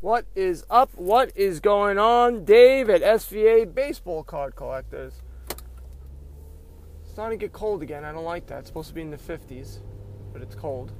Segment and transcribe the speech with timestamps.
[0.00, 0.94] What is up?
[0.94, 2.46] What is going on?
[2.46, 5.20] Dave at SVA Baseball Card Collectors.
[5.50, 8.06] It's starting to get cold again.
[8.06, 8.60] I don't like that.
[8.60, 9.80] It's supposed to be in the 50s,
[10.32, 10.92] but it's cold.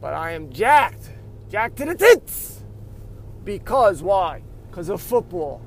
[0.00, 1.10] But I am jacked.
[1.48, 2.62] Jacked to the tits.
[3.42, 4.44] Because why?
[4.70, 5.60] Because of football.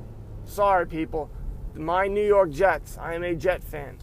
[0.46, 1.30] Sorry, people.
[1.74, 2.96] My New York Jets.
[2.96, 3.98] I am a Jet fan.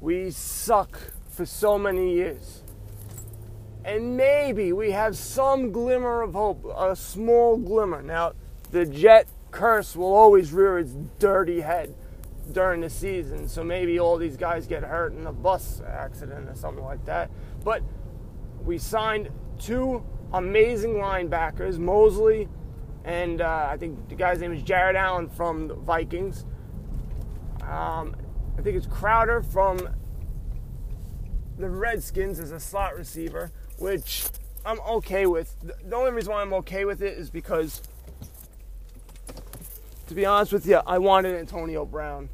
[0.00, 2.62] We suck for so many years
[3.84, 8.02] and maybe we have some glimmer of hope, a small glimmer.
[8.02, 8.32] Now,
[8.70, 11.94] the Jet curse will always rear its dirty head
[12.52, 16.54] during the season, so maybe all these guys get hurt in a bus accident or
[16.54, 17.30] something like that.
[17.64, 17.82] But
[18.62, 22.46] we signed two amazing linebackers, Mosley,
[23.04, 26.44] and uh, I think the guy's name is Jared Allen from the Vikings.
[27.62, 28.16] Um,
[28.58, 29.88] I think it's Crowder from
[31.58, 34.24] the Redskins as a slot receiver which
[34.64, 35.54] I'm okay with.
[35.62, 37.82] The only reason why I'm okay with it is because,
[40.06, 42.28] to be honest with you, I wanted Antonio Brown.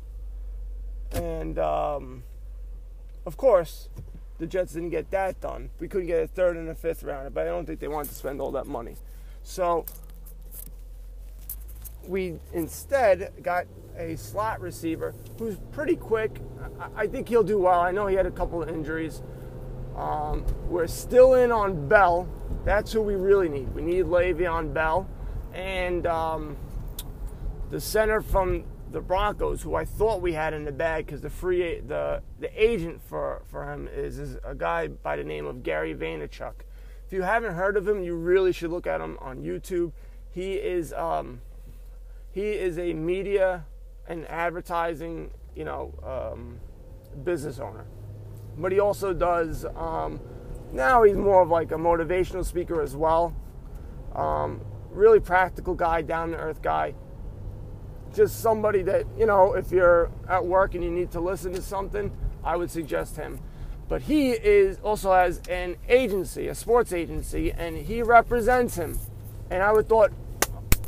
[1.13, 2.25] And, um,
[3.25, 3.89] of course,
[4.39, 5.71] the Jets didn't get that done.
[5.79, 8.09] We couldn't get a third and a fifth rounder, but I don't think they wanted
[8.09, 8.97] to spend all that money.
[9.43, 9.85] So,
[12.09, 13.67] we instead got
[13.97, 16.41] a slot receiver who's pretty quick.
[16.97, 17.81] I think he'll do well.
[17.81, 19.23] I know he had a couple of injuries.
[19.97, 22.29] Um, we're still in on Bell.
[22.65, 23.73] That's who we really need.
[23.75, 25.09] We need Le'Veon Bell.
[25.53, 26.57] And um,
[27.71, 31.31] the center from the Broncos, who I thought we had in the bag because the
[31.31, 35.63] free the the agent for, for him is, is a guy by the name of
[35.63, 36.55] Gary Vaynerchuk.
[37.07, 39.93] If you haven't heard of him, you really should look at him on YouTube.
[40.31, 41.41] He is um,
[42.35, 43.65] he is a media
[44.07, 46.61] and advertising, you know, um,
[47.25, 47.87] business owner
[48.57, 49.65] but he also does.
[49.77, 50.21] Um,
[50.73, 53.35] now he's more of like a motivational speaker as well.
[54.15, 56.95] Um, really practical guy, down to earth guy.
[58.15, 61.63] Just somebody that you know, if you're at work and you need to listen to
[61.63, 63.41] something, I would suggest him.
[63.89, 68.99] But he is also has an agency, a sports agency, and he represents him.
[69.51, 70.11] And I would thought,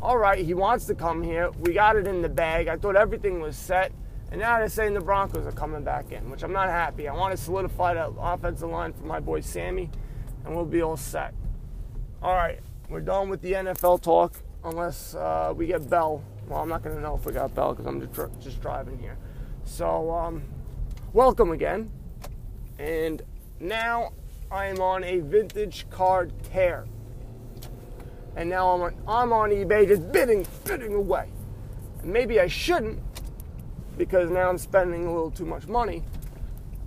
[0.01, 1.51] all right, he wants to come here.
[1.59, 2.67] We got it in the bag.
[2.67, 3.91] I thought everything was set
[4.29, 7.07] and now they're saying the Broncos are coming back in, which I'm not happy.
[7.07, 9.89] I want to solidify that offensive line for my boy Sammy,
[10.43, 11.33] and we'll be all set.
[12.21, 12.59] All right,
[12.89, 14.33] we're done with the NFL talk,
[14.65, 16.21] unless uh, we get Bell.
[16.49, 18.97] Well, I'm not going to know if we got Bell because I'm just, just driving
[18.99, 19.17] here.
[19.63, 20.43] So, um,
[21.13, 21.89] welcome again.
[22.79, 23.21] And
[23.61, 24.11] now
[24.51, 26.85] I am on a vintage card tear.
[28.37, 31.27] And now I'm on, I'm on eBay just bidding, bidding away.
[32.03, 32.99] And maybe I shouldn't
[33.97, 36.03] because now I'm spending a little too much money.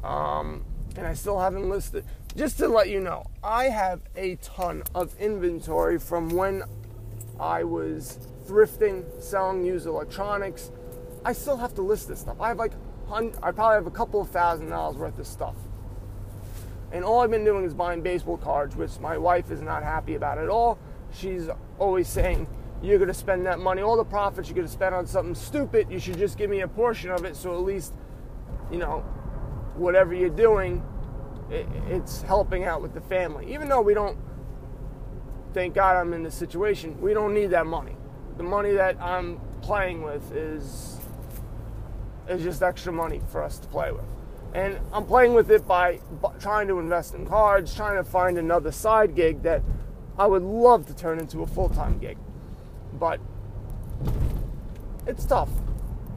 [0.05, 0.65] Um,
[0.97, 2.05] and I still haven't listed.
[2.37, 6.63] Just to let you know, I have a ton of inventory from when
[7.41, 10.71] I was thrifting, selling used electronics.
[11.25, 12.41] I still have to list this stuff.
[12.41, 12.73] I have like,
[13.11, 15.57] I probably have a couple of thousand dollars worth of stuff.
[16.93, 20.15] And all I've been doing is buying baseball cards, which my wife is not happy
[20.15, 20.79] about at all.
[21.13, 21.49] She's
[21.79, 22.47] always saying,
[22.83, 25.35] you're going to spend that money, all the profits you're going to spend on something
[25.35, 27.93] stupid, you should just give me a portion of it so at least,
[28.71, 29.01] you know,
[29.75, 30.83] whatever you're doing,
[31.51, 33.53] it's helping out with the family.
[33.53, 34.17] Even though we don't,
[35.53, 37.97] thank God I'm in this situation, we don't need that money.
[38.37, 40.97] The money that I'm playing with is
[42.29, 44.05] is just extra money for us to play with.
[44.55, 46.01] And I'm playing with it by
[46.39, 49.63] trying to invest in cards, trying to find another side gig that
[50.19, 52.19] I would love to turn into a full time gig
[52.93, 53.21] but
[55.07, 55.51] it's tough.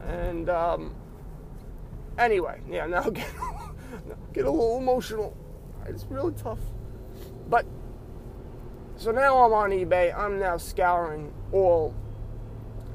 [0.06, 0.94] And um,
[2.18, 3.28] anyway, yeah, now get,
[4.32, 5.36] get a little emotional.
[5.86, 6.58] It's really tough.
[7.48, 7.66] But
[8.96, 10.16] so now I'm on eBay.
[10.16, 11.94] I'm now scouring all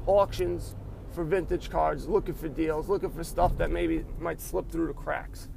[0.06, 0.74] auctions
[1.12, 4.94] for vintage cards, looking for deals, looking for stuff that maybe might slip through the
[4.94, 5.48] cracks.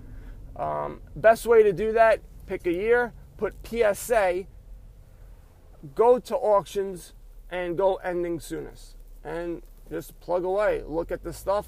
[0.55, 4.45] Um, best way to do that: pick a year, put PSA,
[5.95, 7.13] go to auctions
[7.49, 8.95] and go ending soonest.
[9.23, 10.83] And just plug away.
[10.85, 11.67] Look at the stuff.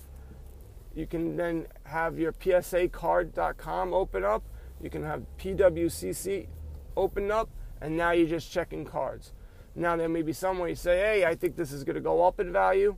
[0.96, 4.44] You can then have your PSAcard.com open up.
[4.82, 6.48] You can have PWCC
[6.96, 7.50] open up,
[7.82, 9.34] and now you're just checking cards.
[9.76, 12.02] Now there may be some way you say, "Hey, I think this is going to
[12.02, 12.96] go up in value."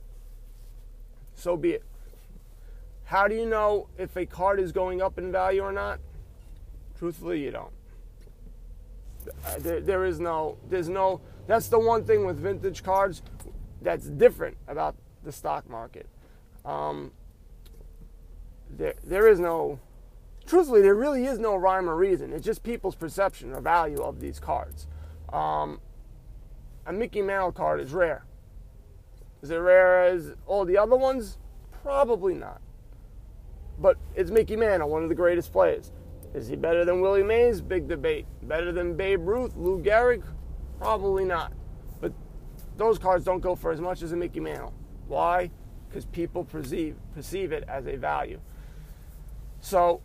[1.34, 1.84] So be it.
[3.04, 5.98] How do you know if a card is going up in value or not?
[6.98, 7.77] Truthfully, you don't.
[9.58, 13.22] There, there is no, there's no that's the one thing with vintage cards
[13.80, 16.06] that's different about the stock market.
[16.64, 17.12] Um,
[18.70, 19.80] there, there is no
[20.48, 22.32] truthfully, there really is no rhyme or reason.
[22.32, 24.86] It's just people's perception or value of these cards.
[25.32, 25.80] Um,
[26.86, 28.24] a Mickey Mantle card is rare.
[29.42, 31.38] Is it rare as all the other ones?
[31.82, 32.60] Probably not.
[33.78, 35.92] But it's Mickey Mantle, one of the greatest players.
[36.38, 37.60] Is he better than Willie Mays?
[37.60, 38.24] Big debate.
[38.42, 40.22] Better than Babe Ruth, Lou Gehrig?
[40.78, 41.52] Probably not.
[42.00, 42.12] But
[42.76, 44.72] those cards don't go for as much as a Mickey Mantle.
[45.08, 45.50] Why?
[45.88, 48.40] Because people perceive perceive it as a value.
[49.60, 50.00] So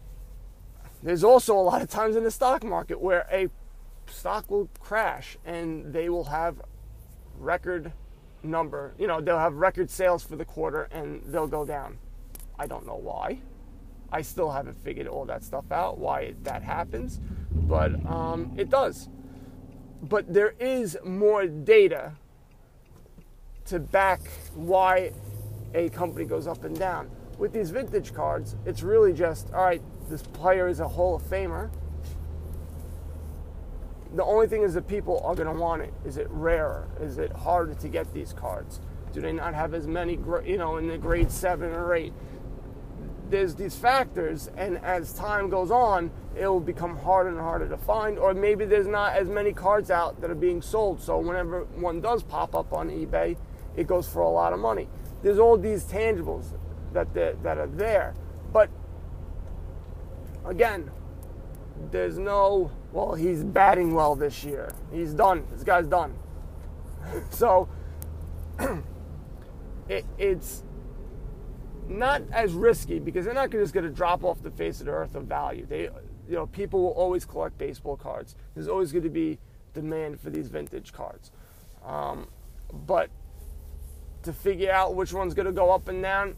[1.04, 3.50] there's also a lot of times in the stock market where a
[4.08, 6.60] stock will crash and they will have
[7.38, 7.94] record
[8.42, 12.00] number, you know, they'll have record sales for the quarter and they'll go down.
[12.58, 13.40] I don't know why.
[14.14, 17.20] I still haven't figured all that stuff out, why that happens,
[17.52, 19.10] but um, it does.
[20.04, 22.14] But there is more data
[23.66, 24.22] to back
[24.54, 25.14] why
[25.74, 27.10] a company goes up and down.
[27.40, 31.24] With these vintage cards, it's really just all right, this player is a Hall of
[31.24, 31.72] Famer.
[34.14, 35.92] The only thing is that people are going to want it.
[36.06, 36.88] Is it rarer?
[37.02, 38.80] Is it harder to get these cards?
[39.12, 42.14] Do they not have as many, you know, in the grade seven or eight?
[43.34, 47.78] There's these factors, and as time goes on, it will become harder and harder to
[47.78, 51.02] find, or maybe there's not as many cards out that are being sold.
[51.02, 53.36] So whenever one does pop up on eBay,
[53.76, 54.88] it goes for a lot of money.
[55.24, 56.46] There's all these tangibles
[56.92, 58.14] that that are there,
[58.52, 58.70] but
[60.46, 60.92] again,
[61.90, 64.72] there's no, well, he's batting well this year.
[64.92, 65.48] He's done.
[65.52, 66.14] This guy's done.
[67.32, 67.68] so
[69.90, 70.62] it, it's
[71.88, 74.92] not as risky because they're not just going to drop off the face of the
[74.92, 75.66] earth of value.
[75.66, 78.36] They, you know, people will always collect baseball cards.
[78.54, 79.40] There's always going to be
[79.74, 81.32] demand for these vintage cards.
[81.86, 82.28] Um,
[82.72, 83.10] but
[84.24, 86.36] to figure out which one's going to go up and down,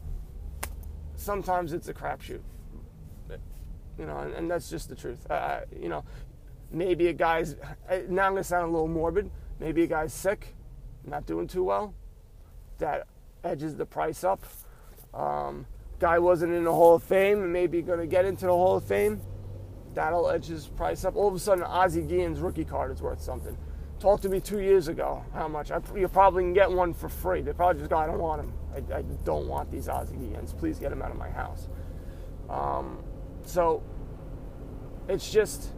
[1.15, 2.41] sometimes it's a crapshoot
[3.97, 5.29] you know, and, and that's just the truth.
[5.29, 6.03] Uh, you know,
[6.71, 7.55] maybe a guy's
[8.09, 9.29] now I'm gonna sound a little morbid.
[9.59, 10.55] Maybe a guy's sick,
[11.05, 11.93] not doing too well.
[12.79, 13.07] That
[13.43, 14.43] edges the price up.
[15.15, 15.65] Um,
[15.99, 18.83] guy wasn't in the Hall of Fame and maybe gonna get into the Hall of
[18.83, 19.21] Fame.
[19.93, 21.15] That'll edge his price up.
[21.15, 23.57] All of a sudden, Ozzie Guillen's rookie card is worth something.
[23.99, 25.23] Talk to me two years ago.
[25.33, 25.71] How much?
[25.71, 27.41] I, you probably can get one for free.
[27.41, 28.53] They probably just go, I don't want them.
[28.93, 30.55] I, I don't want these Ozzie Guillens.
[30.57, 31.69] Please get them out of my house.
[32.49, 33.01] Um,
[33.45, 33.81] so
[35.07, 35.71] it's just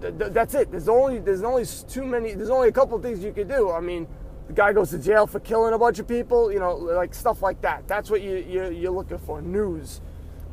[0.00, 0.70] th- th- that's it.
[0.70, 2.34] There's only there's only too many.
[2.34, 3.70] There's only a couple things you could do.
[3.70, 4.08] I mean,
[4.54, 6.52] guy goes to jail for killing a bunch of people.
[6.52, 7.86] You know, like stuff like that.
[7.88, 9.42] That's what you, you you're looking for.
[9.42, 10.00] News.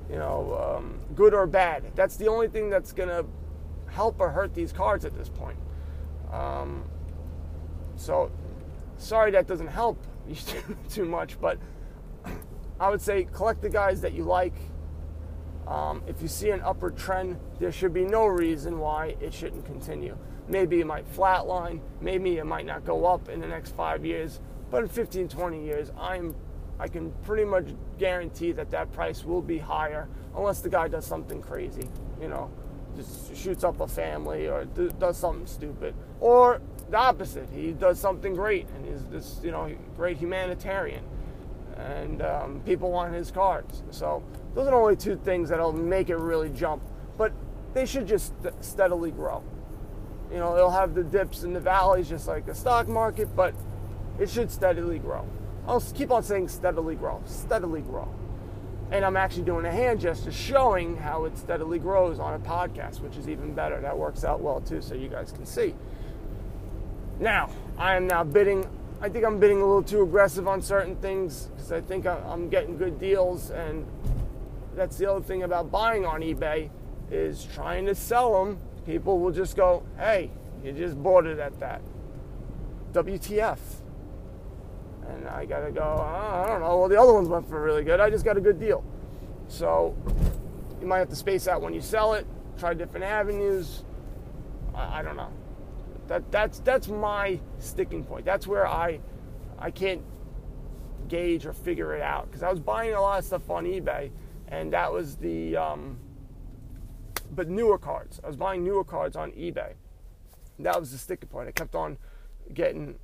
[0.09, 1.83] You know, um, good or bad.
[1.95, 3.25] That's the only thing that's gonna
[3.87, 5.57] help or hurt these cards at this point.
[6.31, 6.83] Um,
[7.95, 8.31] so,
[8.97, 11.59] sorry that doesn't help you too, too much, but
[12.79, 14.53] I would say collect the guys that you like
[15.69, 19.65] um, if you see an upward trend, there should be no reason why it shouldn't
[19.65, 20.17] continue.
[20.49, 24.39] Maybe it might flatline, maybe it might not go up in the next five years,
[24.71, 26.35] but in 15, 20 years, I'm,
[26.79, 27.67] I can pretty much
[27.99, 31.87] guarantee that that price will be higher unless the guy does something crazy,
[32.19, 32.49] you know,
[32.95, 35.93] just shoots up a family or does something stupid.
[36.19, 41.03] Or the opposite, he does something great and he's this, you know, great humanitarian
[41.79, 43.83] and um, people want his cards.
[43.91, 44.23] So
[44.53, 46.81] those are the only two things that'll make it really jump.
[47.17, 47.31] But
[47.73, 49.43] they should just steadily grow.
[50.31, 53.53] You know, it'll have the dips and the valleys just like the stock market, but
[54.19, 55.25] it should steadily grow.
[55.67, 58.07] I'll keep on saying steadily grow, steadily grow.
[58.91, 63.01] And I'm actually doing a hand gesture showing how it steadily grows on a podcast,
[63.01, 63.79] which is even better.
[63.81, 65.75] That works out well too, so you guys can see.
[67.19, 68.67] Now, I am now bidding
[69.01, 72.49] I think I'm bidding a little too aggressive on certain things because I think I'm
[72.49, 73.85] getting good deals, and
[74.75, 76.69] that's the other thing about buying on eBay
[77.09, 78.59] is trying to sell them.
[78.89, 80.31] People will just go, "Hey,
[80.63, 81.81] you just bought it at that."
[82.91, 83.59] WTF?
[85.07, 85.81] And I gotta go.
[85.81, 86.79] Oh, I don't know.
[86.79, 87.99] Well, the other ones went for really good.
[87.99, 88.83] I just got a good deal.
[89.47, 89.95] So
[90.81, 92.25] you might have to space out when you sell it.
[92.57, 93.83] Try different avenues.
[94.73, 95.31] I, I don't know.
[96.07, 98.25] That that's that's my sticking point.
[98.25, 99.01] That's where I
[99.59, 100.01] I can't
[101.07, 104.09] gauge or figure it out because I was buying a lot of stuff on eBay,
[104.47, 105.99] and that was the um,
[107.31, 108.19] but newer cards.
[108.23, 109.73] I was buying newer cards on eBay.
[110.59, 111.47] That was the sticking point.
[111.47, 111.97] I kept on
[112.53, 112.99] getting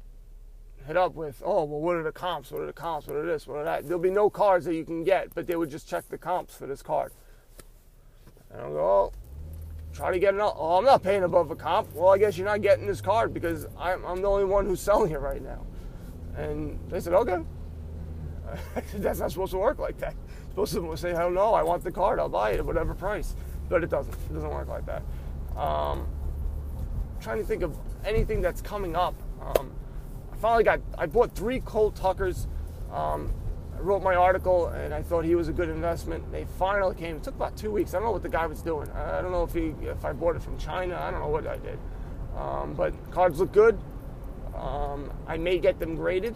[0.85, 2.51] hit up with, oh well, what are the comps?
[2.51, 3.07] What are the comps?
[3.07, 3.47] What are this?
[3.47, 3.85] What are that?
[3.85, 6.55] There'll be no cards that you can get, but they would just check the comps
[6.55, 7.11] for this card.
[8.51, 9.13] And I'll go, oh,
[9.93, 10.41] try to get it.
[10.41, 11.93] Oh, I'm not paying above a comp.
[11.93, 14.79] Well, I guess you're not getting this card because I'm, I'm the only one who's
[14.89, 15.65] selling it right now.
[16.37, 17.37] And they said, okay.
[18.95, 20.13] That's not supposed to work like that.
[20.49, 22.19] Supposed to say, hell no, I want the card.
[22.19, 23.35] I'll buy it at whatever price.
[23.69, 24.13] But it doesn't.
[24.13, 25.03] It doesn't work like that.
[25.57, 26.07] Um,
[27.19, 29.15] trying to think of anything that's coming up.
[29.41, 29.71] Um,
[30.31, 30.79] I finally got.
[30.97, 32.47] I bought three Cole Tuckers.
[32.91, 33.33] Um,
[33.75, 36.31] I wrote my article and I thought he was a good investment.
[36.31, 37.17] They finally came.
[37.17, 37.93] It took about two weeks.
[37.93, 38.89] I don't know what the guy was doing.
[38.91, 40.97] I don't know if he if I bought it from China.
[41.01, 41.77] I don't know what I did.
[42.37, 43.77] Um, but cards look good.
[44.55, 46.35] Um, I may get them graded.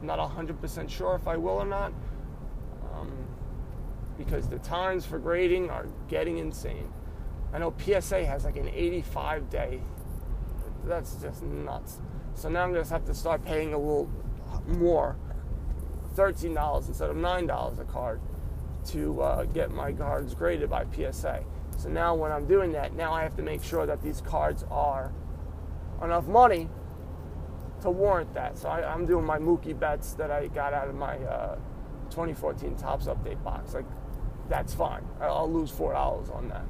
[0.00, 1.92] I'm not 100% sure if I will or not.
[4.26, 6.92] Because the times for grading are getting insane.
[7.52, 9.80] I know PSA has like an 85 day.
[10.84, 12.00] That's just nuts.
[12.34, 14.10] So now I'm going to have to start paying a little
[14.66, 15.16] more
[16.16, 18.20] $13 instead of $9 a card
[18.86, 21.44] to uh, get my cards graded by PSA.
[21.76, 24.64] So now when I'm doing that, now I have to make sure that these cards
[24.70, 25.12] are
[26.02, 26.68] enough money
[27.82, 28.58] to warrant that.
[28.58, 31.56] So I, am doing my Mookie Betts that I got out of my uh,
[32.10, 33.74] 2014 Topps Update box.
[33.74, 33.84] Like,
[34.48, 35.04] that's fine.
[35.20, 36.64] I'll lose $4 on that.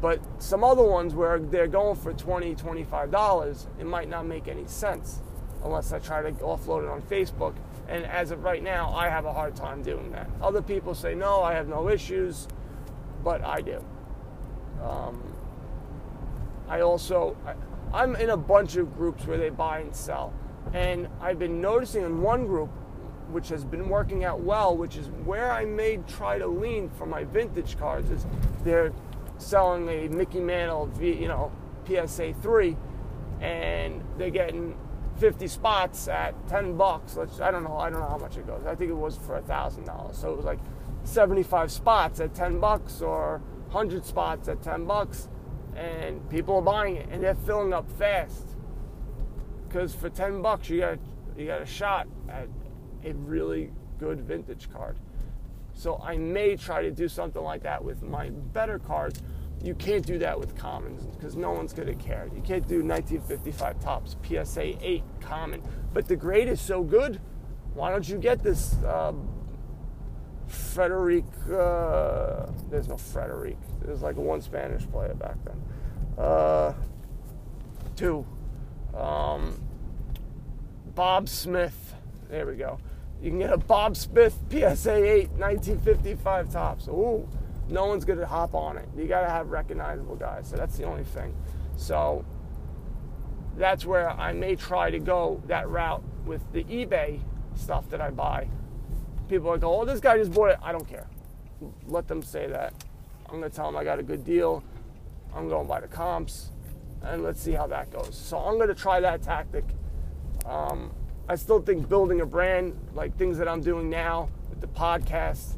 [0.00, 4.66] But some other ones where they're going for $20, $25, it might not make any
[4.66, 5.20] sense
[5.62, 7.54] unless I try to offload it on Facebook
[7.88, 10.28] and as of right now, I have a hard time doing that.
[10.40, 12.48] Other people say, no, I have no issues,
[13.22, 13.84] but I do.
[14.82, 15.22] Um,
[16.68, 17.54] I also, I,
[17.92, 20.32] I'm in a bunch of groups where they buy and sell.
[20.72, 22.70] And I've been noticing in one group,
[23.30, 27.06] which has been working out well, which is where I may try to lean for
[27.06, 28.26] my vintage cards, is
[28.62, 28.92] they're
[29.38, 31.50] selling a Mickey Mantle, you know,
[31.86, 32.76] PSA 3,
[33.40, 34.76] and they're getting
[35.18, 37.16] 50 spots at 10 bucks.
[37.16, 37.76] Let's, I don't know.
[37.76, 38.64] I don't know how much it goes.
[38.66, 40.18] I think it was for a thousand dollars.
[40.18, 40.58] So it was like
[41.04, 43.40] 75 spots at 10 bucks or
[43.70, 45.28] 100 spots at 10 bucks,
[45.76, 48.48] and people are buying it and they're filling up fast.
[49.68, 50.98] Because for 10 bucks, you got
[51.36, 52.48] you got a shot at
[53.04, 54.96] a really good vintage card.
[55.74, 59.22] So I may try to do something like that with my better cards
[59.64, 62.28] you can't do that with commons because no one's going to care.
[62.34, 65.62] You can't do 1955 Topps PSA 8 common.
[65.94, 67.18] But the grade is so good.
[67.72, 69.14] Why don't you get this uh,
[70.46, 71.24] Frederic?
[71.50, 73.56] Uh, there's no Frederic.
[73.80, 76.22] There's like one Spanish player back then.
[76.22, 76.74] Uh,
[77.96, 78.26] two.
[78.94, 79.58] Um,
[80.94, 81.94] Bob Smith.
[82.28, 82.78] There we go.
[83.24, 86.88] You can get a Bob Smith PSA 8 1955 Topps.
[86.88, 87.28] Ooh
[87.68, 88.88] no one's going to hop on it.
[88.96, 90.48] You got to have recognizable guys.
[90.48, 91.34] So that's the only thing.
[91.76, 92.24] So
[93.56, 97.20] that's where I may try to go that route with the eBay
[97.54, 98.48] stuff that I buy.
[99.28, 100.58] People are go, oh, this guy just bought it.
[100.62, 101.06] I don't care.
[101.86, 102.74] Let them say that.
[103.26, 104.62] I'm going to tell them I got a good deal.
[105.34, 106.50] I'm going to buy the comps,
[107.02, 108.16] and let's see how that goes.
[108.16, 109.64] So I'm going to try that tactic.
[110.44, 110.92] Um,
[111.26, 115.56] I still think building a brand, like things that I'm doing now with the podcast,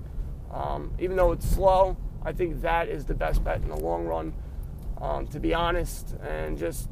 [0.53, 4.07] um, even though it's slow, I think that is the best bet in the long
[4.07, 4.33] run,
[5.01, 6.89] um, to be honest, and just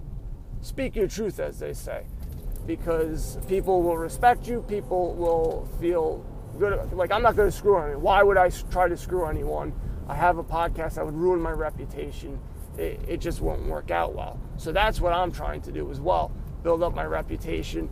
[0.61, 2.05] speak your truth, as they say,
[2.67, 6.25] because people will respect you, people will feel
[6.59, 6.93] good.
[6.93, 8.03] Like, I'm not going to screw anyone.
[8.03, 9.73] Why would I try to screw anyone?
[10.09, 12.41] I have a podcast, I would ruin my reputation.
[12.77, 14.41] It, it just won't work out well.
[14.57, 16.33] So that's what I'm trying to do as well
[16.65, 17.89] build up my reputation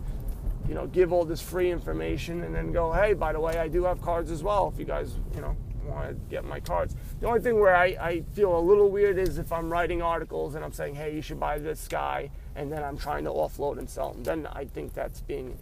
[0.69, 3.69] you know, give all this free information and then go, hey, by the way, I
[3.69, 6.95] do have cards as well if you guys, you know, want to get my cards.
[7.21, 10.55] The only thing where I, I feel a little weird is if I'm writing articles
[10.55, 13.79] and I'm saying, hey, you should buy this guy, and then I'm trying to offload
[13.79, 14.23] and sell them.
[14.23, 15.59] Then I think that's being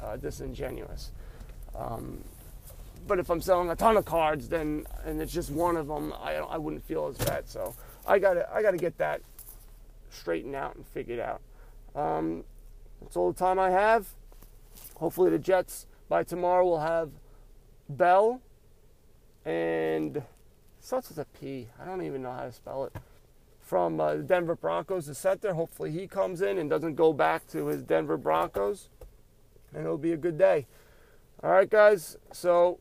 [0.00, 1.12] uh, disingenuous.
[1.74, 2.22] Um,
[3.06, 6.12] but if I'm selling a ton of cards, then and it's just one of them,
[6.22, 7.48] I, I wouldn't feel as bad.
[7.48, 7.74] So
[8.06, 9.22] I gotta I gotta get that
[10.10, 11.40] straightened out and figured out.
[11.94, 12.44] Um,
[13.00, 14.06] that's all the time I have.
[15.02, 17.10] Hopefully, the Jets by tomorrow will have
[17.88, 18.40] Bell
[19.44, 20.22] and
[20.78, 21.66] starts with a P.
[21.80, 22.92] I don't even know how to spell it.
[23.60, 25.54] From uh, the Denver Broncos, the center.
[25.54, 28.90] Hopefully, he comes in and doesn't go back to his Denver Broncos,
[29.74, 30.68] and it'll be a good day.
[31.42, 32.16] All right, guys.
[32.32, 32.78] So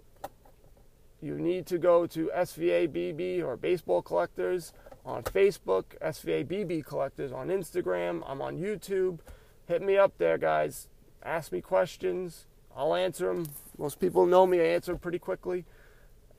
[1.23, 4.73] you need to go to SVABB or Baseball Collectors
[5.03, 8.21] on Facebook, SVABB Collectors on Instagram.
[8.27, 9.21] I'm on YouTube.
[9.65, 10.87] Hit me up there, guys
[11.23, 12.45] ask me questions.
[12.75, 13.45] I'll answer them.
[13.77, 14.59] Most people know me.
[14.59, 15.65] I answer pretty quickly.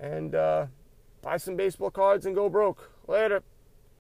[0.01, 0.67] And uh,
[1.21, 2.91] buy some baseball cards and go broke.
[3.07, 3.43] Later.